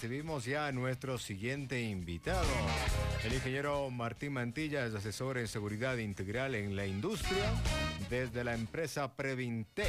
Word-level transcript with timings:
recibimos 0.00 0.44
ya 0.44 0.68
a 0.68 0.72
nuestro 0.72 1.18
siguiente 1.18 1.82
invitado. 1.82 2.46
El 3.24 3.34
ingeniero 3.34 3.90
Martín 3.90 4.34
Mantilla 4.34 4.86
es 4.86 4.94
asesor 4.94 5.38
en 5.38 5.48
seguridad 5.48 5.96
integral 5.96 6.54
en 6.54 6.76
la 6.76 6.86
industria 6.86 7.50
desde 8.08 8.44
la 8.44 8.54
empresa 8.54 9.16
Previnte. 9.16 9.82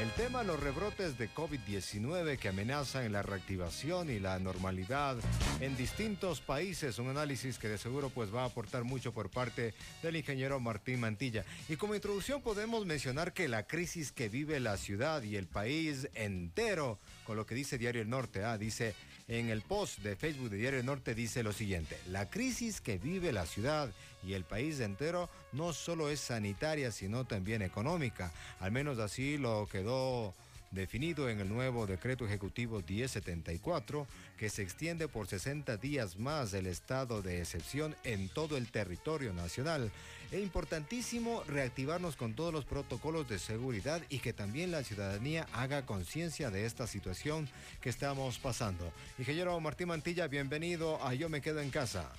El 0.00 0.10
tema, 0.12 0.42
los 0.42 0.58
rebrotes 0.58 1.18
de 1.18 1.28
COVID-19 1.28 2.38
que 2.38 2.48
amenazan 2.48 3.12
la 3.12 3.20
reactivación 3.20 4.08
y 4.08 4.18
la 4.18 4.38
normalidad 4.38 5.18
en 5.60 5.76
distintos 5.76 6.40
países. 6.40 6.98
Un 6.98 7.08
análisis 7.08 7.58
que 7.58 7.68
de 7.68 7.76
seguro 7.76 8.08
pues 8.08 8.34
va 8.34 8.44
a 8.44 8.46
aportar 8.46 8.84
mucho 8.84 9.12
por 9.12 9.28
parte 9.28 9.74
del 10.02 10.16
ingeniero 10.16 10.58
Martín 10.58 11.00
Mantilla. 11.00 11.44
Y 11.68 11.76
como 11.76 11.94
introducción 11.94 12.40
podemos 12.40 12.86
mencionar 12.86 13.34
que 13.34 13.46
la 13.46 13.66
crisis 13.66 14.10
que 14.10 14.30
vive 14.30 14.58
la 14.58 14.78
ciudad 14.78 15.22
y 15.22 15.36
el 15.36 15.46
país 15.46 16.08
entero, 16.14 16.98
con 17.26 17.36
lo 17.36 17.44
que 17.44 17.54
dice 17.54 17.76
Diario 17.76 18.00
El 18.00 18.08
Norte, 18.08 18.42
ah, 18.42 18.56
dice 18.56 18.94
en 19.30 19.48
el 19.48 19.62
post 19.62 20.00
de 20.00 20.16
Facebook 20.16 20.50
de 20.50 20.56
Diario 20.56 20.82
Norte 20.82 21.14
dice 21.14 21.44
lo 21.44 21.52
siguiente, 21.52 21.96
la 22.08 22.28
crisis 22.28 22.80
que 22.80 22.98
vive 22.98 23.32
la 23.32 23.46
ciudad 23.46 23.88
y 24.26 24.32
el 24.32 24.42
país 24.42 24.80
entero 24.80 25.30
no 25.52 25.72
solo 25.72 26.10
es 26.10 26.18
sanitaria, 26.18 26.90
sino 26.90 27.24
también 27.24 27.62
económica. 27.62 28.32
Al 28.58 28.72
menos 28.72 28.98
así 28.98 29.38
lo 29.38 29.68
quedó 29.70 30.34
definido 30.70 31.28
en 31.28 31.40
el 31.40 31.48
nuevo 31.48 31.86
decreto 31.86 32.24
ejecutivo 32.24 32.82
1074, 32.86 34.06
que 34.36 34.48
se 34.48 34.62
extiende 34.62 35.08
por 35.08 35.26
60 35.26 35.76
días 35.78 36.18
más 36.18 36.54
el 36.54 36.66
estado 36.66 37.22
de 37.22 37.40
excepción 37.40 37.96
en 38.04 38.28
todo 38.28 38.56
el 38.56 38.70
territorio 38.70 39.32
nacional. 39.32 39.90
Es 40.30 40.40
importantísimo 40.40 41.42
reactivarnos 41.48 42.16
con 42.16 42.34
todos 42.34 42.52
los 42.52 42.64
protocolos 42.64 43.28
de 43.28 43.38
seguridad 43.38 44.02
y 44.08 44.20
que 44.20 44.32
también 44.32 44.70
la 44.70 44.84
ciudadanía 44.84 45.46
haga 45.52 45.86
conciencia 45.86 46.50
de 46.50 46.66
esta 46.66 46.86
situación 46.86 47.48
que 47.80 47.88
estamos 47.88 48.38
pasando. 48.38 48.92
Ingeniero 49.18 49.58
Martín 49.60 49.88
Mantilla, 49.88 50.28
bienvenido 50.28 51.04
a 51.04 51.14
Yo 51.14 51.28
me 51.28 51.40
quedo 51.40 51.60
en 51.60 51.70
casa. 51.70 52.10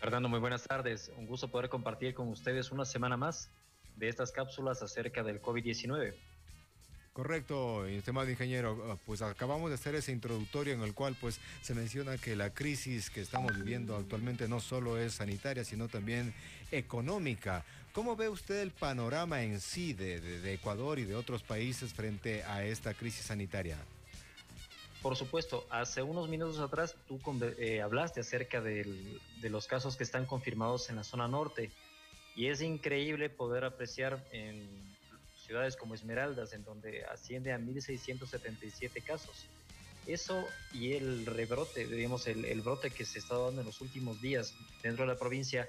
Fernando, 0.00 0.28
muy 0.28 0.40
buenas 0.40 0.64
tardes. 0.64 1.12
Un 1.16 1.26
gusto 1.26 1.48
poder 1.48 1.68
compartir 1.68 2.14
con 2.14 2.28
ustedes 2.28 2.72
una 2.72 2.84
semana 2.84 3.16
más 3.16 3.50
de 3.96 4.08
estas 4.08 4.32
cápsulas 4.32 4.82
acerca 4.82 5.22
del 5.22 5.40
COVID-19. 5.40 6.14
Correcto, 7.12 7.84
estimado 7.84 8.30
ingeniero, 8.30 8.90
ah, 8.90 8.96
pues 9.04 9.20
acabamos 9.20 9.68
de 9.68 9.74
hacer 9.74 9.94
ese 9.94 10.12
introductorio 10.12 10.72
en 10.72 10.80
el 10.80 10.94
cual 10.94 11.14
pues 11.20 11.40
se 11.60 11.74
menciona 11.74 12.16
que 12.16 12.34
la 12.36 12.54
crisis 12.54 13.10
que 13.10 13.20
estamos 13.20 13.54
viviendo 13.54 13.96
actualmente 13.96 14.48
no 14.48 14.60
solo 14.60 14.96
es 14.96 15.14
sanitaria, 15.14 15.62
sino 15.62 15.88
también 15.88 16.32
económica. 16.70 17.66
¿Cómo 17.92 18.16
ve 18.16 18.30
usted 18.30 18.62
el 18.62 18.70
panorama 18.70 19.42
en 19.42 19.60
sí 19.60 19.92
de, 19.92 20.54
Ecuador 20.54 20.98
y 20.98 21.04
de 21.04 21.14
otros 21.14 21.42
países 21.42 21.92
frente 21.92 22.44
a 22.44 22.64
esta 22.64 22.94
crisis 22.94 23.26
sanitaria? 23.26 23.76
Por 25.02 25.14
supuesto, 25.14 25.66
hace 25.68 26.02
unos 26.02 26.30
minutos 26.30 26.60
atrás 26.60 26.96
tú 27.06 27.20
eh, 27.58 27.82
hablaste 27.82 28.20
acerca 28.20 28.62
de 28.62 29.20
los 29.42 29.66
casos 29.66 29.96
que 29.96 30.04
están 30.04 30.24
confirmados 30.24 30.88
en 30.88 30.96
la 30.96 31.04
zona 31.04 31.28
norte 31.28 31.70
y 32.34 32.46
es 32.46 32.62
increíble 32.62 33.28
poder 33.28 33.64
apreciar 33.64 34.24
en 34.32 34.91
ciudades 35.42 35.76
como 35.76 35.94
Esmeraldas, 35.94 36.52
en 36.52 36.64
donde 36.64 37.04
asciende 37.04 37.52
a 37.52 37.58
1.677 37.58 39.02
casos. 39.02 39.46
Eso 40.06 40.46
y 40.72 40.94
el 40.94 41.26
rebrote, 41.26 41.86
digamos, 41.86 42.26
el, 42.26 42.60
brote 42.60 42.90
que 42.90 43.04
se 43.04 43.20
está 43.20 43.36
dando 43.38 43.60
en 43.60 43.66
los 43.66 43.80
últimos 43.80 44.20
días 44.20 44.54
dentro 44.82 45.04
de 45.04 45.12
la 45.12 45.18
provincia, 45.18 45.68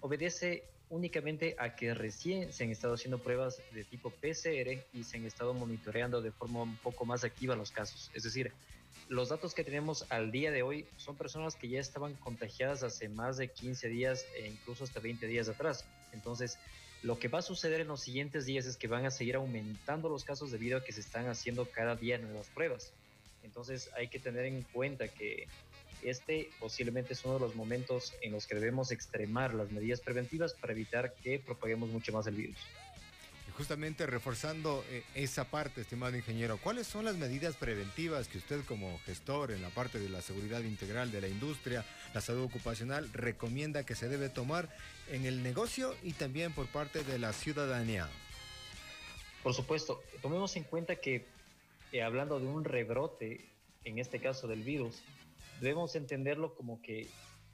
obedece 0.00 0.64
únicamente 0.90 1.56
a 1.58 1.74
que 1.74 1.92
recién 1.92 2.52
se 2.52 2.64
han 2.64 2.70
estado 2.70 2.94
haciendo 2.94 3.18
pruebas 3.18 3.60
de 3.72 3.84
tipo 3.84 4.10
PCR 4.10 4.84
y 4.92 5.02
se 5.02 5.16
han 5.16 5.24
estado 5.24 5.54
monitoreando 5.54 6.22
de 6.22 6.30
forma 6.30 6.62
un 6.62 6.76
poco 6.76 7.04
más 7.04 7.24
activa 7.24 7.56
los 7.56 7.72
casos. 7.72 8.12
Es 8.14 8.22
decir, 8.22 8.52
los 9.08 9.30
datos 9.30 9.54
que 9.54 9.64
tenemos 9.64 10.06
al 10.10 10.30
día 10.30 10.52
de 10.52 10.62
hoy 10.62 10.86
son 10.96 11.16
personas 11.16 11.56
que 11.56 11.68
ya 11.68 11.80
estaban 11.80 12.14
contagiadas 12.14 12.84
hace 12.84 13.08
más 13.08 13.38
de 13.38 13.48
15 13.48 13.88
días 13.88 14.24
e 14.36 14.46
incluso 14.46 14.84
hasta 14.84 15.00
20 15.00 15.26
días 15.26 15.48
atrás. 15.48 15.84
Entonces, 16.12 16.58
lo 17.04 17.18
que 17.18 17.28
va 17.28 17.40
a 17.40 17.42
suceder 17.42 17.82
en 17.82 17.88
los 17.88 18.00
siguientes 18.00 18.46
días 18.46 18.64
es 18.64 18.78
que 18.78 18.88
van 18.88 19.04
a 19.04 19.10
seguir 19.10 19.36
aumentando 19.36 20.08
los 20.08 20.24
casos 20.24 20.50
debido 20.50 20.78
a 20.78 20.84
que 20.84 20.92
se 20.92 21.00
están 21.00 21.28
haciendo 21.28 21.66
cada 21.66 21.96
día 21.96 22.16
nuevas 22.16 22.48
pruebas. 22.48 22.92
Entonces 23.42 23.90
hay 23.94 24.08
que 24.08 24.18
tener 24.18 24.46
en 24.46 24.62
cuenta 24.62 25.08
que 25.08 25.46
este 26.02 26.48
posiblemente 26.58 27.12
es 27.12 27.22
uno 27.24 27.34
de 27.34 27.40
los 27.40 27.54
momentos 27.54 28.14
en 28.22 28.32
los 28.32 28.46
que 28.46 28.54
debemos 28.54 28.90
extremar 28.90 29.52
las 29.52 29.70
medidas 29.70 30.00
preventivas 30.00 30.54
para 30.54 30.72
evitar 30.72 31.14
que 31.22 31.38
propaguemos 31.38 31.90
mucho 31.90 32.10
más 32.10 32.26
el 32.26 32.36
virus. 32.36 32.56
Justamente 33.56 34.06
reforzando 34.06 34.84
eh, 34.90 35.04
esa 35.14 35.44
parte, 35.44 35.82
estimado 35.82 36.16
ingeniero, 36.16 36.58
¿cuáles 36.58 36.88
son 36.88 37.04
las 37.04 37.16
medidas 37.16 37.54
preventivas 37.54 38.26
que 38.26 38.38
usted 38.38 38.64
como 38.64 38.98
gestor 39.06 39.52
en 39.52 39.62
la 39.62 39.68
parte 39.68 40.00
de 40.00 40.08
la 40.08 40.22
seguridad 40.22 40.60
integral 40.60 41.12
de 41.12 41.20
la 41.20 41.28
industria, 41.28 41.84
la 42.14 42.20
salud 42.20 42.42
ocupacional, 42.42 43.12
recomienda 43.12 43.86
que 43.86 43.94
se 43.94 44.08
debe 44.08 44.28
tomar 44.28 44.68
en 45.08 45.24
el 45.24 45.44
negocio 45.44 45.94
y 46.02 46.14
también 46.14 46.52
por 46.52 46.66
parte 46.66 47.04
de 47.04 47.20
la 47.20 47.32
ciudadanía? 47.32 48.08
Por 49.44 49.54
supuesto, 49.54 50.02
tomemos 50.20 50.56
en 50.56 50.64
cuenta 50.64 50.96
que 50.96 51.24
eh, 51.92 52.02
hablando 52.02 52.40
de 52.40 52.46
un 52.46 52.64
rebrote, 52.64 53.48
en 53.84 54.00
este 54.00 54.18
caso 54.18 54.48
del 54.48 54.64
virus, 54.64 55.00
debemos 55.60 55.94
entenderlo 55.94 56.56
como 56.56 56.82
que 56.82 57.08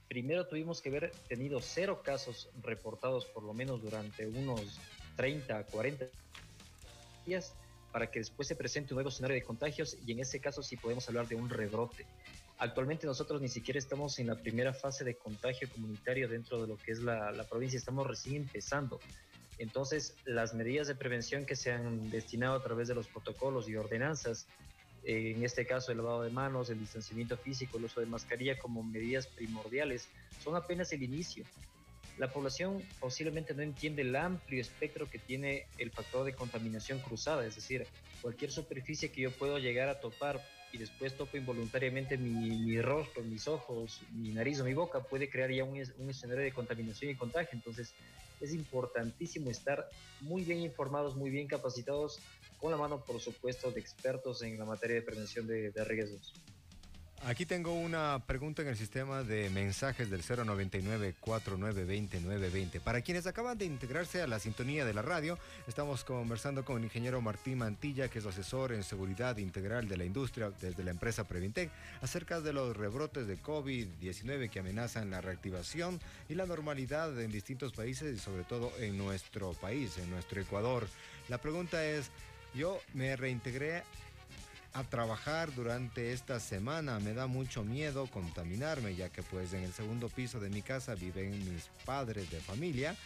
primero 0.09 0.47
tuvimos 0.47 0.81
que 0.81 0.89
haber 0.89 1.11
tenido 1.29 1.61
cero 1.61 2.01
casos 2.03 2.49
reportados 2.63 3.27
por 3.27 3.43
lo 3.43 3.53
menos 3.53 3.83
durante 3.83 4.27
unos 4.27 4.81
30, 5.17 5.65
40 5.65 6.07
días 7.27 7.55
para 7.93 8.11
que 8.11 8.21
después 8.21 8.47
se 8.47 8.55
presente 8.55 8.95
un 8.95 8.97
nuevo 8.97 9.11
escenario 9.11 9.35
de 9.35 9.43
contagios 9.43 9.97
y 10.07 10.13
en 10.13 10.21
ese 10.21 10.41
caso 10.41 10.63
sí 10.63 10.77
podemos 10.77 11.09
hablar 11.09 11.27
de 11.29 11.35
un 11.35 11.49
rebrote. 11.49 12.07
Actualmente 12.59 13.07
nosotros 13.07 13.41
ni 13.41 13.49
siquiera 13.49 13.79
estamos 13.79 14.19
en 14.19 14.29
la 14.29 14.37
primera 14.37 14.73
fase 14.73 15.03
de 15.05 15.17
contagio 15.17 15.69
comunitario 15.71 16.29
dentro 16.29 16.61
de 16.61 16.69
lo 16.69 16.77
que 16.77 16.93
es 16.93 17.01
la, 17.01 17.33
la 17.33 17.45
provincia, 17.45 17.79
estamos 17.79 18.07
recién 18.07 18.37
empezando. 18.37 19.01
Entonces, 19.59 20.15
las 20.25 20.55
medidas 20.55 20.89
de 20.89 20.95
prevención 20.95 21.45
que 21.45 21.57
se 21.57 21.73
han 21.73 22.11
destinado 22.11 22.55
a 22.55 22.63
través 22.63 22.89
de 22.89 22.95
los 22.95 23.09
protocolos 23.09 23.69
y 23.69 23.77
ordenanzas, 23.77 24.47
eh, 25.05 25.35
en 25.37 25.45
este 25.45 25.67
caso 25.67 25.93
el 25.93 25.99
lavado 25.99 26.23
de 26.23 26.31
manos, 26.31 26.71
el 26.71 26.79
distanciamiento 26.79 27.37
físico, 27.37 27.79
el 27.79 27.85
uso 27.85 28.01
de 28.01 28.07
mascarilla 28.07 28.59
como 28.59 28.83
medidas 28.83 29.27
primordiales, 29.27 30.09
son 30.43 30.57
apenas 30.57 30.93
el 30.93 31.03
inicio 31.03 31.45
la 32.21 32.31
población 32.31 32.83
posiblemente 33.01 33.55
no 33.55 33.63
entiende 33.63 34.03
el 34.03 34.15
amplio 34.15 34.61
espectro 34.61 35.09
que 35.09 35.19
tiene 35.19 35.65
el 35.79 35.91
factor 35.91 36.27
de 36.27 36.35
contaminación 36.35 37.01
cruzada, 37.01 37.47
es 37.47 37.57
decir, 37.57 37.87
cualquier 38.21 38.53
superficie 38.53 39.11
que 39.11 39.23
yo 39.23 39.31
puedo 39.31 39.59
llegar 39.59 39.89
a 39.89 39.99
topar 40.01 40.39
y 40.71 40.77
después 40.77 41.17
topo 41.17 41.39
involuntariamente 41.39 42.19
mi, 42.19 42.79
rostro, 42.83 43.23
mis 43.25 43.49
ojos, 43.49 44.03
mi 44.13 44.33
nariz 44.33 44.61
o 44.61 44.65
mi 44.65 44.75
boca, 44.75 45.01
puede 45.01 45.31
crear 45.31 45.51
ya 45.51 45.65
un, 45.65 45.83
un 45.97 46.11
escenario 46.11 46.45
de 46.45 46.53
contaminación 46.53 47.11
y 47.11 47.17
contagio. 47.17 47.53
Entonces, 47.55 47.95
es 48.39 48.53
importantísimo 48.53 49.51
estar 49.51 49.83
muy 50.21 50.45
bien 50.45 50.61
informados, 50.61 51.17
muy 51.17 51.31
bien 51.31 51.49
capacitados, 51.49 52.21
con 52.59 52.71
la 52.71 52.77
mano, 52.77 53.03
por 53.03 53.19
supuesto, 53.19 53.73
de 53.73 53.81
expertos 53.81 54.43
en 54.43 54.59
la 54.59 54.67
materia 54.67 54.97
de 54.97 55.03
prevención 55.03 55.47
de, 55.47 55.71
de 55.71 55.85
riesgos. 55.85 56.35
Aquí 57.27 57.45
tengo 57.45 57.75
una 57.75 58.19
pregunta 58.27 58.63
en 58.63 58.69
el 58.69 58.79
sistema 58.79 59.23
de 59.23 59.51
mensajes 59.51 60.09
del 60.09 60.23
099-4920-920. 60.23 62.81
Para 62.81 63.03
quienes 63.03 63.27
acaban 63.27 63.59
de 63.59 63.67
integrarse 63.67 64.23
a 64.23 64.27
la 64.27 64.39
sintonía 64.39 64.87
de 64.87 64.95
la 64.95 65.03
radio, 65.03 65.39
estamos 65.69 66.03
conversando 66.03 66.65
con 66.65 66.79
el 66.79 66.85
ingeniero 66.85 67.21
Martín 67.21 67.59
Mantilla, 67.59 68.09
que 68.09 68.21
es 68.21 68.27
asesor 68.27 68.73
en 68.73 68.83
seguridad 68.83 69.37
integral 69.37 69.87
de 69.87 69.99
la 69.99 70.07
industria 70.07 70.51
desde 70.63 70.83
la 70.83 70.93
empresa 70.93 71.29
Previntec, 71.29 71.71
acerca 72.01 72.41
de 72.41 72.55
los 72.55 72.75
rebrotes 72.75 73.27
de 73.27 73.39
COVID-19 73.39 74.49
que 74.49 74.61
amenazan 74.61 75.11
la 75.11 75.21
reactivación 75.21 76.01
y 76.31 76.37
la 76.37 76.47
normalidad 76.47 77.21
en 77.21 77.31
distintos 77.31 77.75
países 77.75 78.17
y 78.17 78.19
sobre 78.19 78.45
todo 78.45 78.73
en 78.79 78.97
nuestro 78.97 79.53
país, 79.53 79.99
en 79.99 80.09
nuestro 80.09 80.41
Ecuador. 80.41 80.89
La 81.29 81.37
pregunta 81.37 81.85
es, 81.85 82.11
yo 82.55 82.81
me 82.95 83.15
reintegré 83.15 83.83
a 84.73 84.85
trabajar 84.85 85.55
durante 85.55 86.13
esta 86.13 86.41
semana. 86.41 87.01
Me 87.01 87.15
da 87.15 87.27
mucho 87.27 87.65
miedo 87.65 88.07
contaminarme, 88.07 88.95
ya 88.95 89.09
que 89.09 89.23
pues 89.23 89.53
en 89.53 89.65
el 89.65 89.73
segundo 89.73 90.09
piso 90.09 90.41
de 90.41 90.51
mi 90.51 90.63
casa 90.63 90.95
viven 90.95 91.53
mis 91.53 91.69
padres 91.85 92.31
de 92.31 92.41
familia. 92.41 92.97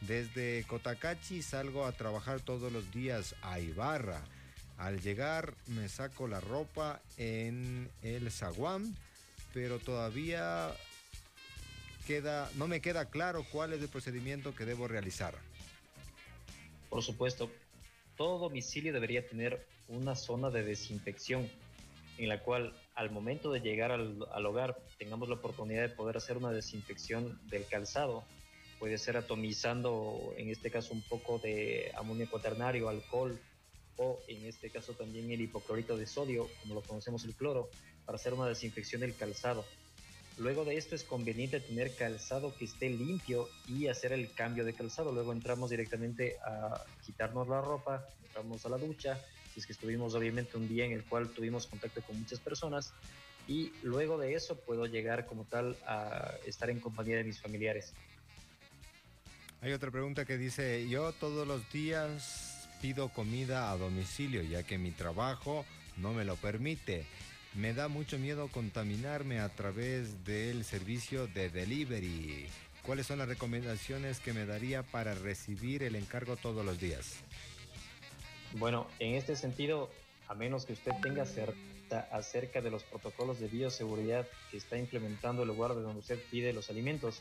Desde 0.00 0.64
Cotacachi 0.64 1.42
salgo 1.42 1.86
a 1.86 1.92
trabajar 1.92 2.40
todos 2.40 2.72
los 2.72 2.90
días 2.92 3.36
a 3.42 3.60
Ibarra. 3.60 4.20
Al 4.78 5.00
llegar 5.00 5.54
me 5.68 5.88
saco 5.88 6.26
la 6.26 6.40
ropa 6.40 7.00
en 7.16 7.88
el 8.02 8.30
zaguán, 8.32 8.96
pero 9.54 9.78
todavía 9.78 10.74
queda, 12.06 12.50
no 12.56 12.66
me 12.66 12.80
queda 12.80 13.04
claro 13.04 13.46
cuál 13.52 13.72
es 13.72 13.80
el 13.80 13.88
procedimiento 13.88 14.54
que 14.56 14.64
debo 14.64 14.88
realizar. 14.88 15.34
Por 16.90 17.02
supuesto, 17.02 17.50
todo 18.16 18.38
domicilio 18.38 18.92
debería 18.92 19.26
tener 19.26 19.66
una 19.88 20.14
zona 20.14 20.50
de 20.50 20.62
desinfección 20.62 21.48
en 22.18 22.28
la 22.28 22.42
cual 22.42 22.74
al 22.94 23.10
momento 23.10 23.52
de 23.52 23.60
llegar 23.60 23.90
al, 23.90 24.46
hogar 24.46 24.78
tengamos 24.98 25.28
la 25.28 25.36
oportunidad 25.36 25.82
de 25.82 25.88
poder 25.88 26.16
hacer 26.16 26.36
una 26.36 26.52
desinfección 26.52 27.40
del 27.48 27.66
calzado. 27.66 28.24
Puede 28.78 28.98
ser 28.98 29.16
atomizando, 29.16 30.34
en 30.36 30.50
este 30.50 30.70
caso, 30.70 30.92
un 30.92 31.02
poco 31.02 31.38
de 31.38 31.92
amonio 31.96 32.28
cuaternario, 32.28 32.88
alcohol, 32.88 33.38
o 33.96 34.18
en 34.28 34.44
este 34.44 34.70
caso 34.70 34.94
también 34.94 35.30
el 35.30 35.40
hipoclorito 35.40 35.96
de 35.96 36.06
sodio, 36.06 36.48
como 36.60 36.74
lo 36.74 36.82
conocemos 36.82 37.24
el 37.24 37.34
cloro, 37.34 37.70
para 38.04 38.16
hacer 38.16 38.34
una 38.34 38.46
desinfección 38.46 39.00
del 39.00 39.14
calzado. 39.14 39.64
Luego 40.38 40.64
de 40.64 40.76
esto 40.76 40.94
es 40.94 41.04
conveniente 41.04 41.60
tener 41.60 41.94
calzado 41.94 42.54
que 42.56 42.64
esté 42.64 42.88
limpio 42.88 43.48
y 43.68 43.88
hacer 43.88 44.12
el 44.12 44.32
cambio 44.32 44.64
de 44.64 44.72
calzado. 44.72 45.12
Luego 45.12 45.32
entramos 45.32 45.70
directamente 45.70 46.36
a 46.44 46.84
quitarnos 47.04 47.48
la 47.48 47.60
ropa, 47.60 48.06
entramos 48.26 48.64
a 48.64 48.70
la 48.70 48.78
ducha, 48.78 49.20
si 49.52 49.60
es 49.60 49.66
que 49.66 49.72
estuvimos 49.72 50.14
obviamente 50.14 50.56
un 50.56 50.68
día 50.68 50.84
en 50.84 50.92
el 50.92 51.04
cual 51.04 51.28
tuvimos 51.28 51.66
contacto 51.66 52.00
con 52.02 52.18
muchas 52.18 52.40
personas 52.40 52.92
y 53.46 53.72
luego 53.82 54.18
de 54.18 54.34
eso 54.34 54.56
puedo 54.56 54.86
llegar 54.86 55.26
como 55.26 55.44
tal 55.44 55.76
a 55.86 56.34
estar 56.46 56.70
en 56.70 56.80
compañía 56.80 57.16
de 57.16 57.24
mis 57.24 57.40
familiares. 57.40 57.92
Hay 59.60 59.72
otra 59.72 59.90
pregunta 59.90 60.24
que 60.24 60.38
dice, 60.38 60.88
yo 60.88 61.12
todos 61.12 61.46
los 61.46 61.70
días 61.70 62.68
pido 62.80 63.10
comida 63.10 63.70
a 63.70 63.76
domicilio 63.76 64.42
ya 64.42 64.64
que 64.64 64.78
mi 64.78 64.90
trabajo 64.90 65.64
no 65.98 66.12
me 66.12 66.24
lo 66.24 66.36
permite. 66.36 67.06
Me 67.54 67.74
da 67.74 67.88
mucho 67.88 68.18
miedo 68.18 68.48
contaminarme 68.48 69.38
a 69.38 69.50
través 69.50 70.24
del 70.24 70.64
servicio 70.64 71.26
de 71.26 71.50
delivery. 71.50 72.46
¿Cuáles 72.82 73.06
son 73.06 73.18
las 73.18 73.28
recomendaciones 73.28 74.20
que 74.20 74.32
me 74.32 74.46
daría 74.46 74.82
para 74.82 75.14
recibir 75.14 75.82
el 75.82 75.94
encargo 75.94 76.36
todos 76.36 76.64
los 76.64 76.80
días? 76.80 77.16
Bueno, 78.54 78.86
en 78.98 79.16
este 79.16 79.36
sentido, 79.36 79.90
a 80.28 80.34
menos 80.34 80.64
que 80.64 80.72
usted 80.72 80.92
tenga 81.02 81.26
certeza 81.26 82.08
acerca 82.10 82.62
de 82.62 82.70
los 82.70 82.84
protocolos 82.84 83.38
de 83.38 83.48
bioseguridad 83.48 84.26
que 84.50 84.56
está 84.56 84.78
implementando 84.78 85.42
el 85.42 85.48
lugar 85.48 85.74
de 85.74 85.82
donde 85.82 86.00
usted 86.00 86.18
pide 86.30 86.54
los 86.54 86.70
alimentos, 86.70 87.20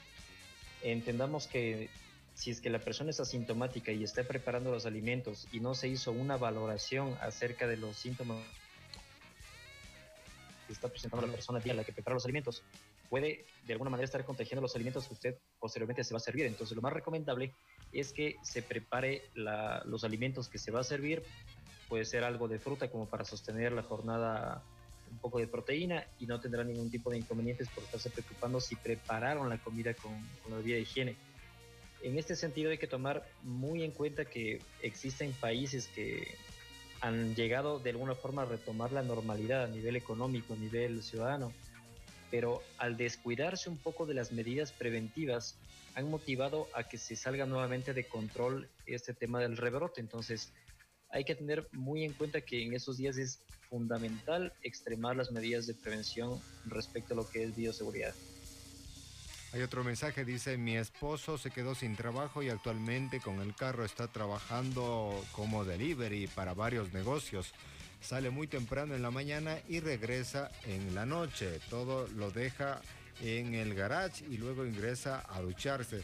entendamos 0.81 1.47
que 1.47 1.89
si 2.35 2.51
es 2.51 2.61
que 2.61 2.69
la 2.69 2.79
persona 2.79 3.09
es 3.09 3.19
asintomática 3.19 3.91
y 3.91 4.05
está 4.05 4.23
preparando 4.23 4.71
los 4.71 4.85
alimentos 4.85 5.49
y 5.51 5.59
no 5.59 5.75
se 5.75 5.89
hizo 5.89 6.13
una 6.13 6.37
valoración 6.37 7.17
acerca 7.21 7.67
de 7.67 7.75
los 7.75 7.97
síntomas 7.97 8.39
está 10.73 10.87
presentando 10.87 11.25
la 11.25 11.33
persona 11.33 11.59
a 11.59 11.73
la 11.73 11.83
que 11.83 11.93
prepara 11.93 12.15
los 12.15 12.25
alimentos, 12.25 12.63
puede 13.09 13.45
de 13.65 13.73
alguna 13.73 13.89
manera 13.89 14.05
estar 14.05 14.23
contagiando 14.25 14.61
los 14.61 14.75
alimentos 14.75 15.07
que 15.07 15.13
usted 15.13 15.37
posteriormente 15.59 16.03
se 16.03 16.13
va 16.13 16.17
a 16.17 16.21
servir. 16.21 16.45
Entonces, 16.45 16.75
lo 16.75 16.81
más 16.81 16.93
recomendable 16.93 17.53
es 17.91 18.13
que 18.13 18.35
se 18.43 18.61
prepare 18.61 19.23
los 19.35 20.03
alimentos 20.03 20.47
que 20.49 20.57
se 20.57 20.71
va 20.71 20.81
a 20.81 20.83
servir. 20.83 21.23
Puede 21.89 22.05
ser 22.05 22.23
algo 22.23 22.47
de 22.47 22.59
fruta 22.59 22.89
como 22.89 23.05
para 23.05 23.25
sostener 23.25 23.73
la 23.73 23.83
jornada 23.83 24.63
un 25.11 25.17
poco 25.19 25.39
de 25.39 25.47
proteína 25.47 26.05
y 26.19 26.25
no 26.25 26.39
tendrá 26.39 26.63
ningún 26.63 26.89
tipo 26.89 27.11
de 27.11 27.17
inconvenientes 27.17 27.67
por 27.69 27.83
estarse 27.83 28.09
preocupando 28.09 28.61
si 28.61 28.75
prepararon 28.77 29.49
la 29.49 29.57
comida 29.57 29.93
con, 29.93 30.13
con 30.41 30.53
la 30.53 30.59
vía 30.59 30.75
de 30.75 30.81
higiene. 30.81 31.15
En 32.01 32.17
este 32.17 32.35
sentido 32.35 32.71
hay 32.71 32.77
que 32.77 32.87
tomar 32.87 33.27
muy 33.43 33.83
en 33.83 33.91
cuenta 33.91 34.25
que 34.25 34.61
existen 34.81 35.33
países 35.33 35.87
que 35.87 36.35
han 37.01 37.35
llegado 37.35 37.79
de 37.79 37.89
alguna 37.89 38.15
forma 38.15 38.43
a 38.43 38.45
retomar 38.45 38.91
la 38.91 39.01
normalidad 39.01 39.63
a 39.63 39.67
nivel 39.67 39.95
económico, 39.95 40.53
a 40.53 40.57
nivel 40.57 41.01
ciudadano, 41.03 41.51
pero 42.29 42.61
al 42.77 42.95
descuidarse 42.95 43.69
un 43.69 43.77
poco 43.77 44.05
de 44.05 44.13
las 44.13 44.31
medidas 44.31 44.71
preventivas, 44.71 45.57
han 45.95 46.09
motivado 46.09 46.69
a 46.73 46.83
que 46.83 46.97
se 46.97 47.15
salga 47.15 47.45
nuevamente 47.45 47.93
de 47.93 48.05
control 48.05 48.69
este 48.85 49.13
tema 49.13 49.39
del 49.39 49.57
rebrote. 49.57 49.99
Entonces, 49.99 50.53
hay 51.09 51.25
que 51.25 51.35
tener 51.35 51.67
muy 51.73 52.05
en 52.05 52.13
cuenta 52.13 52.39
que 52.39 52.63
en 52.63 52.73
esos 52.73 52.97
días 52.97 53.17
es 53.17 53.39
fundamental 53.69 54.53
extremar 54.63 55.15
las 55.15 55.31
medidas 55.31 55.67
de 55.67 55.73
prevención 55.73 56.39
respecto 56.65 57.13
a 57.13 57.17
lo 57.17 57.29
que 57.29 57.43
es 57.43 57.55
bioseguridad. 57.55 58.13
Hay 59.53 59.61
otro 59.63 59.83
mensaje, 59.83 60.23
dice, 60.23 60.57
mi 60.57 60.77
esposo 60.77 61.37
se 61.37 61.51
quedó 61.51 61.75
sin 61.75 61.97
trabajo 61.97 62.41
y 62.41 62.47
actualmente 62.47 63.19
con 63.19 63.41
el 63.41 63.53
carro 63.53 63.83
está 63.83 64.07
trabajando 64.07 65.25
como 65.33 65.65
delivery 65.65 66.27
para 66.27 66.53
varios 66.53 66.93
negocios. 66.93 67.51
Sale 67.99 68.29
muy 68.29 68.47
temprano 68.47 68.95
en 68.95 69.01
la 69.01 69.11
mañana 69.11 69.57
y 69.67 69.81
regresa 69.81 70.49
en 70.63 70.95
la 70.95 71.05
noche. 71.05 71.59
Todo 71.69 72.07
lo 72.15 72.31
deja 72.31 72.81
en 73.19 73.53
el 73.53 73.75
garage 73.75 74.23
y 74.29 74.37
luego 74.37 74.65
ingresa 74.65 75.21
a 75.27 75.41
ducharse. 75.41 76.01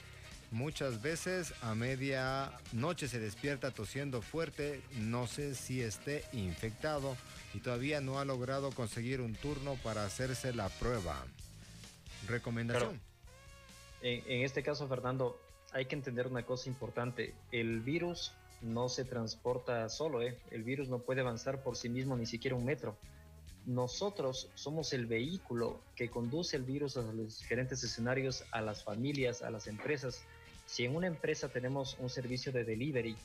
Muchas 0.52 1.02
veces 1.02 1.54
a 1.62 1.74
media 1.74 2.52
noche 2.74 3.08
se 3.08 3.20
despierta 3.20 3.72
tosiendo 3.72 4.22
fuerte, 4.22 4.82
no 4.98 5.26
sé 5.26 5.56
si 5.56 5.82
esté 5.82 6.26
infectado 6.34 7.16
y 7.54 7.60
todavía 7.60 8.02
no 8.02 8.20
ha 8.20 8.26
logrado 8.26 8.72
conseguir 8.72 9.22
un 9.22 9.36
turno 9.36 9.76
para 9.84 10.06
hacerse 10.06 10.54
la 10.54 10.68
prueba. 10.68 11.26
Recomendación 12.28 13.07
en, 14.08 14.42
este 14.44 14.64
caso, 14.64 14.88
Fernando, 14.88 15.38
hay 15.74 15.86
que 15.86 15.96
entender 15.96 16.28
una 16.28 16.44
cosa 16.44 16.70
importante. 16.70 17.34
El 17.52 17.82
virus 17.82 18.32
no 18.62 18.90
se 18.90 19.04
transporta 19.06 19.88
solo, 19.90 20.22
¿eh? 20.22 20.38
el 20.52 20.64
virus 20.64 20.88
no 20.88 21.00
puede 21.00 21.22
avanzar 21.22 21.62
por 21.62 21.76
sí 21.76 21.90
mismo 21.90 22.16
ni 22.16 22.26
siquiera 22.26 22.56
un 22.56 22.66
metro. 22.66 22.98
Nosotros 23.66 24.50
somos 24.56 24.94
el 24.94 25.08
vehículo 25.08 25.82
que 25.96 26.10
conduce 26.10 26.56
el 26.56 26.64
virus 26.64 26.96
a 26.96 27.02
los 27.02 27.40
diferentes 27.40 27.84
escenarios, 27.84 28.46
a 28.52 28.62
las 28.62 28.84
familias, 28.84 29.42
a 29.42 29.50
las 29.50 29.68
empresas. 29.68 30.24
Si 30.66 30.86
en 30.86 30.96
una 30.96 31.08
empresa 31.08 31.50
tenemos 31.50 31.98
un 32.00 32.10
servicio 32.10 32.52
de 32.52 32.64
delivery, 32.64 33.18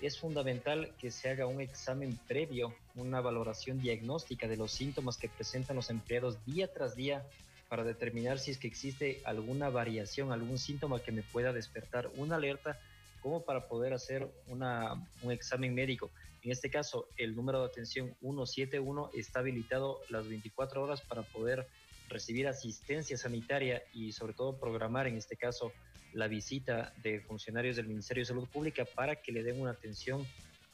es 0.00 0.18
fundamental 0.18 0.92
que 1.00 1.10
se 1.10 1.30
haga 1.30 1.46
un 1.46 1.60
examen 1.60 2.16
previo, 2.28 2.72
una 2.94 3.20
valoración 3.20 3.80
diagnóstica 3.80 4.46
de 4.46 4.56
los 4.56 4.70
síntomas 4.70 5.16
que 5.16 5.28
presentan 5.28 5.74
los 5.74 5.90
empleados 5.90 6.38
día 6.46 6.72
tras 6.72 6.94
día 6.94 7.26
para 7.68 7.84
determinar 7.84 8.38
si 8.38 8.50
es 8.50 8.58
que 8.58 8.66
existe 8.66 9.20
alguna 9.24 9.68
variación, 9.68 10.32
algún 10.32 10.58
síntoma 10.58 11.00
que 11.00 11.12
me 11.12 11.22
pueda 11.22 11.52
despertar 11.52 12.10
una 12.16 12.36
alerta, 12.36 12.78
como 13.20 13.42
para 13.42 13.68
poder 13.68 13.92
hacer 13.92 14.28
una, 14.46 14.94
un 15.22 15.32
examen 15.32 15.74
médico. 15.74 16.10
En 16.42 16.52
este 16.52 16.70
caso, 16.70 17.08
el 17.16 17.34
número 17.34 17.60
de 17.60 17.66
atención 17.66 18.14
171 18.20 19.10
está 19.14 19.40
habilitado 19.40 20.00
las 20.08 20.28
24 20.28 20.82
horas 20.82 21.00
para 21.02 21.22
poder 21.22 21.66
recibir 22.08 22.46
asistencia 22.48 23.16
sanitaria 23.18 23.82
y 23.92 24.12
sobre 24.12 24.32
todo 24.32 24.58
programar 24.58 25.06
en 25.06 25.16
este 25.16 25.36
caso 25.36 25.72
la 26.12 26.26
visita 26.26 26.92
de 27.02 27.20
funcionarios 27.20 27.76
del 27.76 27.86
Ministerio 27.86 28.22
de 28.22 28.26
Salud 28.26 28.48
Pública 28.48 28.86
para 28.86 29.16
que 29.16 29.32
le 29.32 29.42
den 29.42 29.60
una 29.60 29.72
atención 29.72 30.26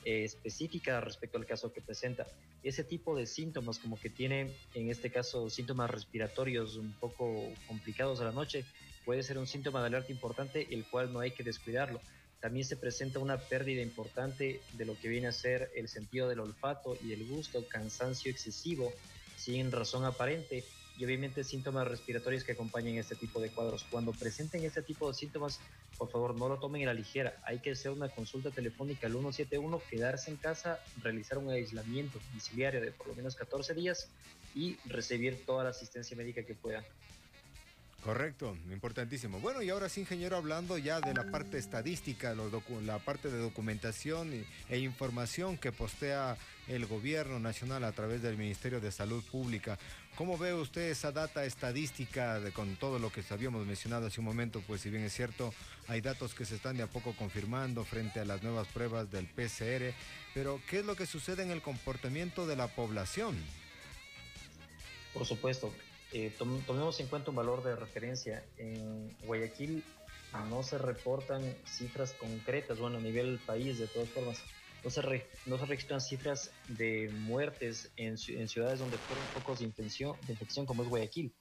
eh, 0.04 0.24
específica 0.24 1.00
respecto 1.00 1.38
al 1.38 1.46
caso 1.46 1.72
que 1.72 1.80
presenta. 1.80 2.26
Ese 2.62 2.84
tipo 2.84 3.16
de 3.16 3.26
síntomas, 3.26 3.78
como 3.78 3.98
que 3.98 4.10
tiene 4.10 4.56
en 4.74 4.90
este 4.90 5.10
caso 5.10 5.50
síntomas 5.50 5.90
respiratorios 5.90 6.76
un 6.76 6.92
poco 6.94 7.52
complicados 7.66 8.20
a 8.20 8.24
la 8.24 8.32
noche, 8.32 8.64
puede 9.04 9.22
ser 9.22 9.38
un 9.38 9.46
síntoma 9.46 9.80
de 9.80 9.88
alerta 9.88 10.12
importante, 10.12 10.66
el 10.70 10.84
cual 10.86 11.12
no 11.12 11.20
hay 11.20 11.32
que 11.32 11.42
descuidarlo. 11.42 12.00
También 12.40 12.66
se 12.66 12.76
presenta 12.76 13.18
una 13.18 13.38
pérdida 13.38 13.80
importante 13.80 14.60
de 14.72 14.84
lo 14.84 14.98
que 14.98 15.08
viene 15.08 15.28
a 15.28 15.32
ser 15.32 15.70
el 15.74 15.88
sentido 15.88 16.28
del 16.28 16.40
olfato 16.40 16.98
y 17.02 17.12
el 17.12 17.26
gusto, 17.26 17.66
cansancio 17.68 18.30
excesivo, 18.30 18.92
sin 19.36 19.72
razón 19.72 20.04
aparente, 20.04 20.64
y 20.96 21.04
obviamente 21.04 21.42
síntomas 21.42 21.88
respiratorios 21.88 22.44
que 22.44 22.52
acompañan 22.52 22.96
este 22.96 23.16
tipo 23.16 23.40
de 23.40 23.50
cuadros. 23.50 23.84
Cuando 23.90 24.12
presenten 24.12 24.64
este 24.64 24.82
tipo 24.82 25.08
de 25.08 25.14
síntomas, 25.14 25.60
por 25.98 26.10
favor 26.10 26.34
no 26.36 26.48
lo 26.48 26.58
tomen 26.58 26.82
a 26.82 26.86
la 26.86 26.94
ligera. 26.94 27.40
Hay 27.44 27.60
que 27.60 27.72
hacer 27.72 27.90
una 27.90 28.08
consulta 28.08 28.50
telefónica 28.50 29.06
al 29.06 29.12
171, 29.12 29.82
quedarse 29.90 30.30
en 30.30 30.36
casa, 30.36 30.78
realizar 31.02 31.38
un 31.38 31.50
aislamiento 31.50 32.18
domiciliario 32.28 32.80
de 32.80 32.92
por 32.92 33.08
lo 33.08 33.14
menos 33.14 33.34
14 33.34 33.74
días 33.74 34.08
y 34.54 34.76
recibir 34.88 35.44
toda 35.44 35.64
la 35.64 35.70
asistencia 35.70 36.16
médica 36.16 36.44
que 36.44 36.54
puedan. 36.54 36.84
Correcto, 38.04 38.54
importantísimo. 38.70 39.40
Bueno, 39.40 39.62
y 39.62 39.70
ahora 39.70 39.88
sí, 39.88 40.00
ingeniero, 40.02 40.36
hablando 40.36 40.76
ya 40.76 41.00
de 41.00 41.14
la 41.14 41.30
parte 41.30 41.56
estadística, 41.56 42.34
la 42.84 42.98
parte 42.98 43.30
de 43.30 43.38
documentación 43.38 44.44
e 44.68 44.78
información 44.78 45.56
que 45.56 45.72
postea 45.72 46.36
el 46.68 46.84
gobierno 46.84 47.40
nacional 47.40 47.82
a 47.82 47.92
través 47.92 48.20
del 48.20 48.36
Ministerio 48.36 48.78
de 48.78 48.92
Salud 48.92 49.24
Pública. 49.32 49.78
¿Cómo 50.16 50.36
ve 50.36 50.52
usted 50.52 50.90
esa 50.90 51.12
data 51.12 51.46
estadística 51.46 52.42
con 52.52 52.76
todo 52.76 52.98
lo 52.98 53.10
que 53.10 53.24
habíamos 53.30 53.64
mencionado 53.64 54.08
hace 54.08 54.20
un 54.20 54.26
momento? 54.26 54.62
Pues 54.66 54.82
si 54.82 54.90
bien 54.90 55.04
es 55.04 55.14
cierto, 55.14 55.54
hay 55.88 56.02
datos 56.02 56.34
que 56.34 56.44
se 56.44 56.56
están 56.56 56.76
de 56.76 56.82
a 56.82 56.88
poco 56.88 57.16
confirmando 57.16 57.84
frente 57.84 58.20
a 58.20 58.26
las 58.26 58.42
nuevas 58.42 58.68
pruebas 58.68 59.10
del 59.10 59.26
PCR, 59.28 59.94
pero 60.34 60.60
¿qué 60.68 60.80
es 60.80 60.84
lo 60.84 60.94
que 60.94 61.06
sucede 61.06 61.42
en 61.42 61.50
el 61.50 61.62
comportamiento 61.62 62.46
de 62.46 62.56
la 62.56 62.68
población? 62.68 63.34
Por 65.14 65.24
supuesto, 65.24 65.72
eh, 66.14 66.32
tomemos 66.38 67.00
en 67.00 67.08
cuenta 67.08 67.30
un 67.30 67.36
valor 67.36 67.64
de 67.64 67.74
referencia. 67.74 68.44
En 68.56 69.14
Guayaquil 69.26 69.82
no 70.48 70.62
se 70.62 70.78
reportan 70.78 71.42
cifras 71.66 72.12
concretas, 72.12 72.78
bueno, 72.78 72.98
a 72.98 73.00
nivel 73.00 73.40
país 73.44 73.80
de 73.80 73.88
todas 73.88 74.08
formas, 74.10 74.40
no 74.84 74.90
se, 74.90 75.02
se 75.02 75.66
registran 75.66 76.00
cifras 76.00 76.52
de 76.68 77.10
muertes 77.12 77.90
en, 77.96 78.16
en, 78.28 78.48
ciudades 78.48 78.78
donde 78.78 78.96
fueron 78.96 79.24
focos 79.26 79.58
de 79.58 79.64
infección, 79.64 80.16
de 80.26 80.34
infección 80.34 80.66
como 80.66 80.84
es 80.84 80.88
Guayaquil. 80.88 81.34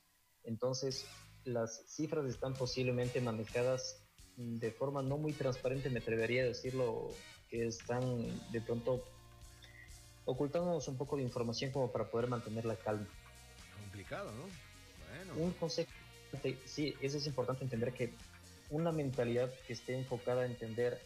Entonces, 0.43 1.05
las 1.45 1.83
cifras 1.87 2.25
están 2.25 2.55
posiblemente 2.55 3.21
manejadas 3.21 4.03
de 4.37 4.71
forma 4.71 5.03
no 5.03 5.17
muy 5.17 5.33
transparente, 5.33 5.91
me 5.91 5.99
atrevería 5.99 6.41
a 6.41 6.47
decirlo, 6.47 7.11
que 7.47 7.67
están 7.67 8.01
de 8.51 8.61
pronto 8.61 9.03
ocultándonos 10.25 10.87
un 10.87 10.97
poco 10.97 11.17
de 11.17 11.21
información 11.21 11.69
como 11.69 11.91
para 11.91 12.09
poder 12.09 12.27
mantener 12.27 12.65
la 12.65 12.75
calma. 12.75 13.07
Complicado, 13.83 14.31
¿no? 14.31 15.43
Un 15.43 15.51
consejo, 15.53 15.91
sí, 16.65 16.95
eso 17.01 17.17
es 17.17 17.27
importante 17.27 17.63
entender 17.63 17.93
que 17.93 18.11
una 18.69 18.91
mentalidad 18.91 19.51
que 19.67 19.73
esté 19.73 19.95
enfocada 19.95 20.41
a 20.41 20.45
entender 20.45 20.99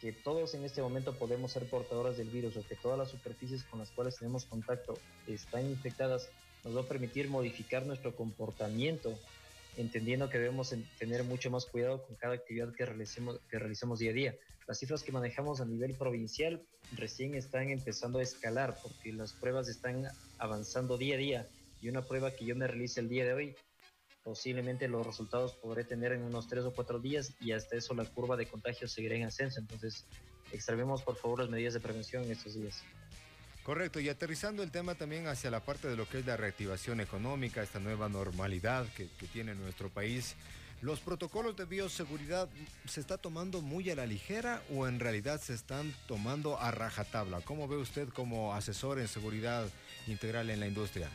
que 0.00 0.12
todos 0.12 0.54
en 0.54 0.64
este 0.64 0.80
momento 0.80 1.14
podemos 1.14 1.52
ser 1.52 1.68
portadores 1.68 2.16
del 2.16 2.28
virus 2.28 2.56
o 2.56 2.66
que 2.66 2.76
todas 2.76 2.98
las 2.98 3.08
superficies 3.08 3.64
con 3.64 3.80
las 3.80 3.90
cuales 3.90 4.16
tenemos 4.16 4.44
contacto 4.44 4.98
están 5.26 5.64
infectadas, 5.68 6.28
nos 6.64 6.76
va 6.76 6.82
a 6.82 6.88
permitir 6.88 7.28
modificar 7.28 7.84
nuestro 7.84 8.14
comportamiento, 8.14 9.18
entendiendo 9.76 10.28
que 10.28 10.38
debemos 10.38 10.74
tener 10.98 11.24
mucho 11.24 11.50
más 11.50 11.66
cuidado 11.66 12.04
con 12.06 12.16
cada 12.16 12.34
actividad 12.34 12.72
que 12.74 12.86
realicemos, 12.86 13.40
que 13.50 13.58
realicemos 13.58 13.98
día 13.98 14.10
a 14.10 14.14
día. 14.14 14.34
Las 14.66 14.78
cifras 14.78 15.02
que 15.02 15.12
manejamos 15.12 15.60
a 15.60 15.64
nivel 15.64 15.94
provincial 15.94 16.62
recién 16.92 17.34
están 17.34 17.70
empezando 17.70 18.18
a 18.18 18.22
escalar 18.22 18.78
porque 18.82 19.12
las 19.12 19.32
pruebas 19.32 19.68
están 19.68 20.06
avanzando 20.38 20.98
día 20.98 21.14
a 21.14 21.18
día 21.18 21.48
y 21.80 21.88
una 21.88 22.02
prueba 22.02 22.30
que 22.30 22.44
yo 22.44 22.56
me 22.56 22.66
realice 22.66 23.00
el 23.00 23.08
día 23.08 23.24
de 23.24 23.32
hoy 23.32 23.56
posiblemente 24.28 24.88
los 24.88 25.06
resultados 25.06 25.54
podré 25.54 25.84
tener 25.84 26.12
en 26.12 26.22
unos 26.22 26.48
tres 26.48 26.62
o 26.64 26.72
cuatro 26.72 26.98
días 26.98 27.32
y 27.40 27.52
hasta 27.52 27.76
eso 27.76 27.94
la 27.94 28.04
curva 28.04 28.36
de 28.36 28.46
contagio 28.46 28.86
seguirá 28.86 29.14
en 29.14 29.24
ascenso. 29.24 29.58
Entonces, 29.58 30.04
extrememos 30.52 31.02
por 31.02 31.16
favor 31.16 31.40
las 31.40 31.48
medidas 31.48 31.72
de 31.72 31.80
prevención 31.80 32.24
en 32.24 32.32
estos 32.32 32.54
días. 32.54 32.82
Correcto, 33.62 34.00
y 34.00 34.08
aterrizando 34.10 34.62
el 34.62 34.70
tema 34.70 34.94
también 34.96 35.26
hacia 35.28 35.50
la 35.50 35.60
parte 35.60 35.88
de 35.88 35.96
lo 35.96 36.06
que 36.06 36.18
es 36.18 36.26
la 36.26 36.36
reactivación 36.36 37.00
económica, 37.00 37.62
esta 37.62 37.80
nueva 37.80 38.10
normalidad 38.10 38.86
que, 38.94 39.08
que 39.18 39.26
tiene 39.26 39.54
nuestro 39.54 39.88
país, 39.88 40.36
¿los 40.82 41.00
protocolos 41.00 41.56
de 41.56 41.64
bioseguridad 41.64 42.50
se 42.86 43.00
está 43.00 43.16
tomando 43.16 43.62
muy 43.62 43.88
a 43.90 43.94
la 43.94 44.04
ligera 44.04 44.62
o 44.70 44.86
en 44.86 45.00
realidad 45.00 45.40
se 45.40 45.54
están 45.54 45.94
tomando 46.06 46.58
a 46.58 46.70
rajatabla? 46.70 47.40
¿Cómo 47.42 47.66
ve 47.66 47.76
usted 47.76 48.08
como 48.10 48.54
asesor 48.54 48.98
en 48.98 49.08
seguridad 49.08 49.66
integral 50.06 50.50
en 50.50 50.60
la 50.60 50.66
industria? 50.66 51.10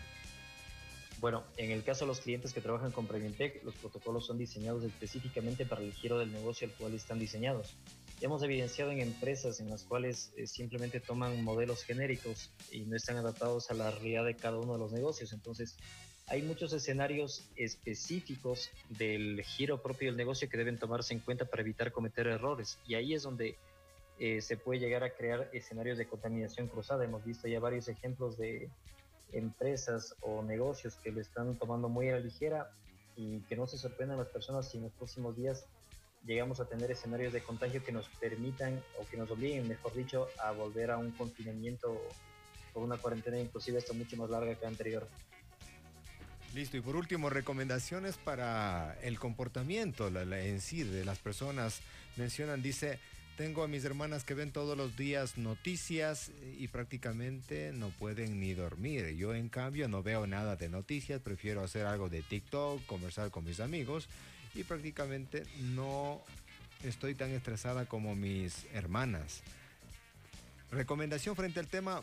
Bueno, 1.24 1.46
en 1.56 1.72
el 1.72 1.86
caso 1.86 2.04
de 2.04 2.10
los 2.10 2.20
clientes 2.20 2.52
que 2.54 2.60
trabajan 2.60 2.92
con 2.92 3.08
Preventec, 3.08 3.64
los 3.64 3.76
protocolos 3.76 4.26
son 4.26 4.38
diseñados 4.38 4.84
específicamente 4.84 5.66
para 5.66 5.82
el 5.82 5.94
giro 5.94 6.20
del 6.20 6.34
negocio 6.34 6.68
al 6.68 6.74
cual 6.74 6.94
están 6.96 7.18
diseñados. 7.18 7.78
Hemos 8.20 8.44
evidenciado 8.44 8.92
en 8.92 9.00
empresas 9.00 9.62
en 9.62 9.70
las 9.70 9.86
cuales 9.86 10.34
eh, 10.36 10.48
simplemente 10.48 11.00
toman 11.00 11.42
modelos 11.42 11.86
genéricos 11.86 12.52
y 12.74 12.82
no 12.82 12.98
están 12.98 13.16
adaptados 13.16 13.72
a 13.72 13.74
la 13.74 13.90
realidad 13.90 14.26
de 14.26 14.36
cada 14.36 14.58
uno 14.58 14.74
de 14.74 14.80
los 14.80 14.92
negocios. 14.92 15.32
Entonces, 15.32 15.78
hay 16.28 16.42
muchos 16.42 16.74
escenarios 16.74 17.48
específicos 17.56 18.70
del 18.90 19.44
giro 19.44 19.82
propio 19.82 20.10
del 20.10 20.18
negocio 20.18 20.50
que 20.50 20.58
deben 20.58 20.78
tomarse 20.78 21.14
en 21.14 21.22
cuenta 21.22 21.46
para 21.46 21.62
evitar 21.62 21.94
cometer 21.94 22.28
errores. 22.28 22.80
Y 22.86 22.96
ahí 22.96 23.14
es 23.14 23.24
donde 23.24 23.56
eh, 24.20 24.42
se 24.42 24.58
puede 24.58 24.82
llegar 24.82 25.06
a 25.06 25.12
crear 25.12 25.50
escenarios 25.54 25.98
de 25.98 26.06
contaminación 26.06 26.68
cruzada. 26.68 27.06
Hemos 27.06 27.24
visto 27.24 27.48
ya 27.48 27.62
varios 27.62 27.88
ejemplos 27.88 28.38
de 28.38 28.70
empresas 29.34 30.16
o 30.22 30.42
negocios 30.44 30.96
que 30.96 31.12
lo 31.12 31.22
están 31.22 31.58
tomando 31.58 31.90
muy 31.90 32.10
a 32.10 32.14
la 32.14 32.20
ligera 32.20 32.72
y 33.16 33.40
que 33.42 33.56
no 33.56 33.68
se 33.68 33.78
sorprendan 33.78 34.18
las 34.18 34.28
personas 34.28 34.70
si 34.70 34.78
en 34.78 34.86
los 34.86 34.94
próximos 34.94 35.36
días 35.36 35.66
llegamos 36.26 36.60
a 36.60 36.66
tener 36.66 36.90
escenarios 36.90 37.34
de 37.34 37.44
contagio 37.44 37.84
que 37.84 37.92
nos 37.92 38.08
permitan 38.20 38.82
o 39.00 39.06
que 39.08 39.18
nos 39.18 39.30
obliguen, 39.30 39.68
mejor 39.68 39.94
dicho, 39.94 40.28
a 40.42 40.52
volver 40.52 40.92
a 40.92 40.98
un 40.98 41.12
confinamiento 41.12 42.02
o 42.74 42.80
una 42.80 42.98
cuarentena 42.98 43.40
inclusive 43.40 43.78
hasta 43.78 43.94
mucho 43.94 44.18
más 44.18 44.30
larga 44.30 44.56
que 44.56 44.66
anterior. 44.66 45.08
Listo, 46.54 46.78
y 46.78 46.82
por 46.82 46.96
último, 46.96 47.32
recomendaciones 47.32 48.18
para 48.18 48.96
el 49.02 49.18
comportamiento 49.18 50.12
la, 50.12 50.40
en 50.40 50.62
sí 50.62 50.84
de 50.84 51.04
las 51.04 51.18
personas. 51.18 51.82
Mencionan, 52.16 52.62
dice, 52.62 53.00
tengo 53.38 53.64
a 53.64 53.68
mis 53.68 53.84
hermanas 53.84 54.24
que 54.24 54.36
ven 54.36 54.52
todos 54.52 54.78
los 54.78 54.96
días 54.96 55.38
noticias 55.38 56.32
y 56.58 56.68
prácticamente 56.68 57.72
no 57.74 57.90
pueden 57.90 58.40
ni 58.40 58.54
dormir. 58.54 59.16
Yo 59.16 59.34
en 59.34 59.50
cambio 59.50 59.88
no 59.88 60.04
veo 60.04 60.28
nada 60.28 60.56
de 60.56 60.70
noticias, 60.70 61.22
prefiero 61.22 61.64
hacer 61.64 61.86
algo 61.86 62.10
de 62.10 62.22
TikTok, 62.22 62.86
conversar 62.86 63.32
con 63.32 63.44
mis 63.44 63.60
amigos 63.60 64.08
y 64.54 64.64
prácticamente 64.64 65.46
no 65.60 66.22
estoy 66.84 67.16
tan 67.16 67.32
estresada 67.32 67.86
como 67.86 68.16
mis 68.16 68.66
hermanas. 68.74 69.42
Recomendación 70.70 71.36
frente 71.36 71.60
al 71.60 71.68
tema, 71.68 72.02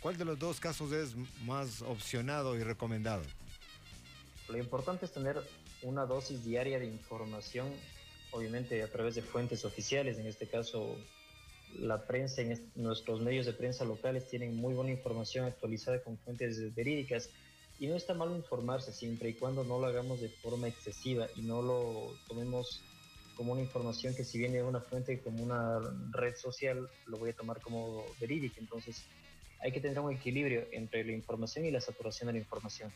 ¿cuál 0.00 0.16
de 0.16 0.24
los 0.24 0.38
dos 0.38 0.58
casos 0.58 0.92
es 0.92 1.14
más 1.44 1.82
opcionado 1.82 2.56
y 2.56 2.62
recomendado? 2.62 3.22
Lo 4.48 4.58
importante 4.58 5.06
es 5.06 5.12
tener 5.12 5.36
una 5.82 6.06
dosis 6.06 6.44
diaria 6.44 6.78
de 6.78 6.86
información 6.86 7.72
obviamente 8.32 8.82
a 8.82 8.90
través 8.90 9.14
de 9.14 9.22
fuentes 9.22 9.64
oficiales, 9.64 10.18
en 10.18 10.26
este 10.26 10.46
caso 10.46 10.96
la 11.78 12.06
prensa, 12.06 12.42
en 12.42 12.70
nuestros 12.76 13.20
medios 13.20 13.46
de 13.46 13.52
prensa 13.52 13.84
locales 13.84 14.28
tienen 14.28 14.56
muy 14.56 14.74
buena 14.74 14.90
información 14.90 15.44
actualizada 15.44 16.02
con 16.02 16.16
fuentes 16.18 16.74
verídicas 16.74 17.30
y 17.78 17.86
no 17.86 17.96
está 17.96 18.14
mal 18.14 18.30
informarse 18.34 18.92
siempre 18.92 19.30
y 19.30 19.34
cuando 19.34 19.64
no 19.64 19.78
lo 19.78 19.86
hagamos 19.86 20.20
de 20.20 20.30
forma 20.30 20.68
excesiva 20.68 21.26
y 21.36 21.42
no 21.42 21.60
lo 21.62 22.16
tomemos 22.28 22.82
como 23.36 23.52
una 23.52 23.60
información 23.60 24.14
que 24.14 24.24
si 24.24 24.38
viene 24.38 24.56
de 24.58 24.62
una 24.62 24.80
fuente 24.80 25.20
como 25.20 25.42
una 25.42 25.78
red 26.12 26.34
social 26.36 26.88
lo 27.06 27.18
voy 27.18 27.30
a 27.30 27.34
tomar 27.34 27.60
como 27.60 28.04
verídica. 28.18 28.56
Entonces 28.60 29.04
hay 29.60 29.72
que 29.72 29.80
tener 29.80 29.98
un 30.00 30.12
equilibrio 30.12 30.66
entre 30.72 31.04
la 31.04 31.12
información 31.12 31.66
y 31.66 31.70
la 31.70 31.80
saturación 31.80 32.28
de 32.28 32.34
la 32.34 32.38
información. 32.38 32.90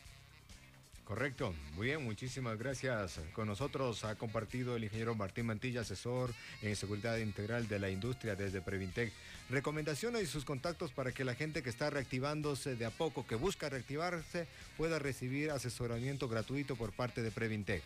Correcto, 1.05 1.53
muy 1.75 1.87
bien, 1.87 2.03
muchísimas 2.03 2.57
gracias. 2.57 3.19
Con 3.33 3.47
nosotros 3.47 4.05
ha 4.05 4.15
compartido 4.15 4.75
el 4.75 4.83
ingeniero 4.85 5.13
Martín 5.13 5.47
Mantilla, 5.47 5.81
asesor 5.81 6.33
en 6.61 6.75
seguridad 6.75 7.17
integral 7.17 7.67
de 7.67 7.79
la 7.79 7.89
industria 7.89 8.35
desde 8.35 8.61
Previntec. 8.61 9.11
Recomendaciones 9.49 10.23
y 10.23 10.25
sus 10.27 10.45
contactos 10.45 10.91
para 10.91 11.11
que 11.11 11.25
la 11.25 11.35
gente 11.35 11.63
que 11.63 11.69
está 11.69 11.89
reactivándose 11.89 12.75
de 12.75 12.85
a 12.85 12.91
poco, 12.91 13.27
que 13.27 13.35
busca 13.35 13.67
reactivarse, 13.67 14.47
pueda 14.77 14.99
recibir 14.99 15.51
asesoramiento 15.51 16.29
gratuito 16.29 16.77
por 16.77 16.93
parte 16.93 17.21
de 17.21 17.31
Previntec. 17.31 17.83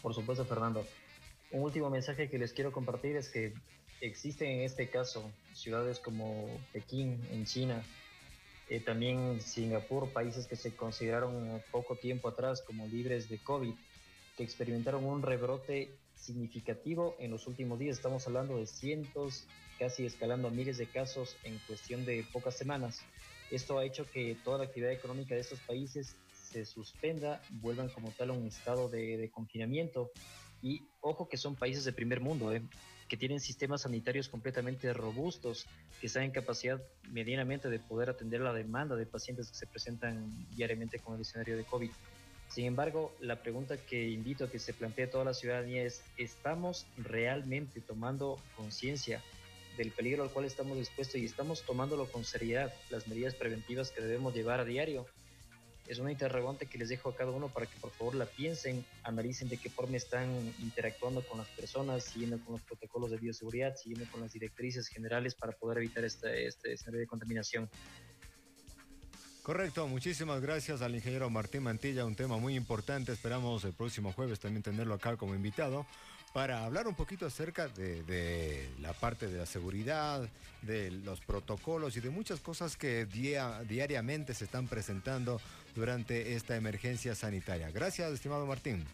Por 0.00 0.14
supuesto, 0.14 0.46
Fernando. 0.46 0.86
Un 1.50 1.62
último 1.62 1.90
mensaje 1.90 2.30
que 2.30 2.38
les 2.38 2.52
quiero 2.52 2.72
compartir 2.72 3.16
es 3.16 3.28
que 3.28 3.52
existen 4.00 4.48
en 4.48 4.60
este 4.62 4.88
caso 4.88 5.30
ciudades 5.52 5.98
como 5.98 6.48
Pekín, 6.72 7.20
en 7.30 7.44
China, 7.44 7.82
eh, 8.70 8.78
también 8.78 9.40
Singapur, 9.40 10.12
países 10.12 10.46
que 10.46 10.54
se 10.54 10.76
consideraron 10.76 11.60
poco 11.72 11.96
tiempo 11.96 12.28
atrás 12.28 12.62
como 12.62 12.86
libres 12.86 13.28
de 13.28 13.38
COVID, 13.38 13.74
que 14.36 14.44
experimentaron 14.44 15.04
un 15.04 15.22
rebrote 15.22 15.98
significativo 16.14 17.16
en 17.18 17.32
los 17.32 17.48
últimos 17.48 17.80
días. 17.80 17.96
Estamos 17.96 18.24
hablando 18.28 18.58
de 18.58 18.66
cientos, 18.66 19.48
casi 19.76 20.06
escalando 20.06 20.46
a 20.46 20.50
miles 20.52 20.78
de 20.78 20.86
casos 20.86 21.36
en 21.42 21.58
cuestión 21.66 22.04
de 22.04 22.24
pocas 22.32 22.56
semanas. 22.56 23.00
Esto 23.50 23.76
ha 23.76 23.84
hecho 23.84 24.08
que 24.08 24.36
toda 24.44 24.58
la 24.58 24.64
actividad 24.64 24.92
económica 24.92 25.34
de 25.34 25.40
estos 25.40 25.58
países 25.60 26.14
se 26.32 26.64
suspenda, 26.64 27.42
vuelvan 27.50 27.88
como 27.88 28.12
tal 28.12 28.30
a 28.30 28.34
un 28.34 28.46
estado 28.46 28.88
de, 28.88 29.16
de 29.16 29.30
confinamiento. 29.32 30.12
Y 30.62 30.86
ojo 31.00 31.28
que 31.28 31.36
son 31.36 31.56
países 31.56 31.84
de 31.84 31.92
primer 31.92 32.20
mundo, 32.20 32.52
¿eh? 32.54 32.62
Que 33.10 33.16
tienen 33.16 33.40
sistemas 33.40 33.82
sanitarios 33.82 34.28
completamente 34.28 34.92
robustos, 34.92 35.66
que 36.00 36.06
están 36.06 36.22
en 36.22 36.30
capacidad 36.30 36.80
medianamente 37.10 37.68
de 37.68 37.80
poder 37.80 38.08
atender 38.08 38.40
la 38.40 38.52
demanda 38.52 38.94
de 38.94 39.04
pacientes 39.04 39.50
que 39.50 39.56
se 39.56 39.66
presentan 39.66 40.32
diariamente 40.54 41.00
con 41.00 41.16
el 41.16 41.22
escenario 41.22 41.56
de 41.56 41.64
COVID. 41.64 41.90
Sin 42.48 42.66
embargo, 42.66 43.12
la 43.20 43.42
pregunta 43.42 43.76
que 43.76 44.08
invito 44.08 44.44
a 44.44 44.48
que 44.48 44.60
se 44.60 44.72
plantee 44.72 45.08
toda 45.08 45.24
la 45.24 45.34
ciudadanía 45.34 45.82
es, 45.82 46.04
¿estamos 46.18 46.86
realmente 46.98 47.80
tomando 47.80 48.40
conciencia 48.56 49.20
del 49.76 49.90
peligro 49.90 50.22
al 50.22 50.30
cual 50.30 50.44
estamos 50.44 50.78
expuestos 50.78 51.16
y 51.16 51.24
estamos 51.24 51.62
tomándolo 51.66 52.06
con 52.06 52.24
seriedad 52.24 52.72
las 52.90 53.08
medidas 53.08 53.34
preventivas 53.34 53.90
que 53.90 54.02
debemos 54.02 54.36
llevar 54.36 54.60
a 54.60 54.64
diario? 54.64 55.06
Es 55.90 55.98
una 55.98 56.12
interrogante 56.12 56.66
que 56.66 56.78
les 56.78 56.88
dejo 56.88 57.08
a 57.08 57.16
cada 57.16 57.32
uno 57.32 57.48
para 57.48 57.66
que 57.66 57.76
por 57.80 57.90
favor 57.90 58.14
la 58.14 58.24
piensen, 58.24 58.84
analicen 59.02 59.48
de 59.48 59.56
qué 59.56 59.68
forma 59.68 59.96
están 59.96 60.28
interactuando 60.60 61.20
con 61.26 61.38
las 61.38 61.48
personas, 61.48 62.04
siguiendo 62.04 62.38
con 62.44 62.52
los 62.52 62.62
protocolos 62.62 63.10
de 63.10 63.16
bioseguridad, 63.16 63.74
siguiendo 63.74 64.08
con 64.12 64.20
las 64.20 64.32
directrices 64.32 64.86
generales 64.86 65.34
para 65.34 65.52
poder 65.52 65.78
evitar 65.78 66.04
este, 66.04 66.46
este 66.46 66.74
escenario 66.74 67.00
de 67.00 67.06
contaminación. 67.08 67.68
Correcto, 69.42 69.88
muchísimas 69.88 70.40
gracias 70.40 70.80
al 70.80 70.94
ingeniero 70.94 71.28
Martín 71.28 71.64
Mantilla, 71.64 72.04
un 72.04 72.14
tema 72.14 72.36
muy 72.36 72.54
importante, 72.54 73.10
esperamos 73.10 73.64
el 73.64 73.72
próximo 73.72 74.12
jueves 74.12 74.38
también 74.38 74.62
tenerlo 74.62 74.94
acá 74.94 75.16
como 75.16 75.34
invitado 75.34 75.86
para 76.32 76.64
hablar 76.64 76.86
un 76.86 76.94
poquito 76.94 77.26
acerca 77.26 77.68
de, 77.68 78.68
la 78.80 78.92
parte 78.92 79.26
de 79.26 79.38
la 79.38 79.46
seguridad, 79.46 80.28
de 80.62 80.90
los 80.90 81.20
protocolos 81.20 81.96
y 81.96 82.00
de 82.00 82.10
muchas 82.10 82.40
cosas 82.40 82.76
que 82.76 83.06
diariamente 83.06 84.34
se 84.34 84.44
están 84.44 84.68
presentando 84.68 85.40
durante 85.74 86.34
esta 86.34 86.56
emergencia 86.56 87.14
sanitaria. 87.14 87.70
Gracias, 87.70 88.12
estimado 88.12 88.46
Martín. 88.46 88.84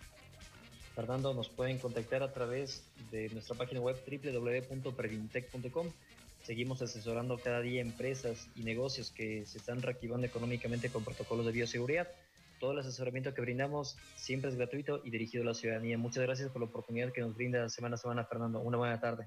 Fernando, 0.95 1.35
nos 1.35 1.51
pueden 1.51 1.79
contactar 1.79 2.23
a 2.23 2.33
través 2.33 2.85
de 3.11 3.29
nuestra 3.29 3.55
página 3.55 3.81
web 3.81 3.97
www.previntec.com. 4.07 5.89
Seguimos 6.43 6.81
asesorando 6.81 7.37
cada 7.39 7.61
día 7.61 7.83
empresas 7.83 8.49
y 8.57 8.63
negocios 8.63 9.11
que 9.11 9.45
se 9.45 9.59
están 9.59 9.83
reactivando 9.83 10.27
económicamente 10.27 10.89
con 10.89 11.05
protocolos 11.05 11.45
de 11.45 11.53
bioseguridad 11.53 12.09
todo 12.59 12.73
el 12.73 12.81
asesoramiento 12.81 13.33
que 13.33 13.41
brindamos 13.41 13.97
siempre 14.17 14.51
es 14.51 14.57
gratuito 14.57 15.01
y 15.05 15.11
dirigido 15.11 15.43
a 15.43 15.47
la 15.47 15.55
ciudadanía. 15.55 15.97
Muchas 15.97 16.25
gracias 16.25 16.51
por 16.51 16.61
la 16.61 16.67
oportunidad 16.67 17.13
que 17.13 17.23
nos 17.23 17.35
brinda 17.35 17.69
semana 17.69 17.95
a 17.95 17.99
semana, 17.99 18.25
Fernando. 18.25 18.61
Una 18.61 18.77
buena 18.77 19.01
tarde. 19.01 19.25